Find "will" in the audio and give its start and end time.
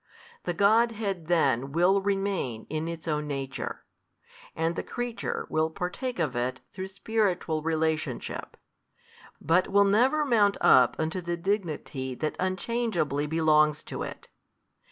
1.73-2.01, 5.47-5.69, 9.67-9.83